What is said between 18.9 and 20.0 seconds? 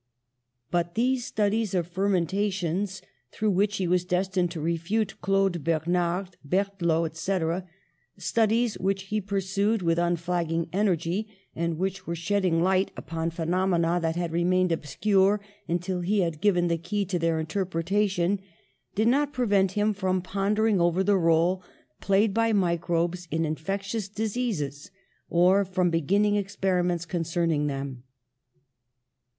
did not prevent him